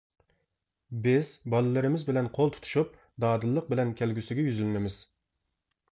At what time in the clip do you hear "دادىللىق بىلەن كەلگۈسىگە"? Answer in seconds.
3.27-4.47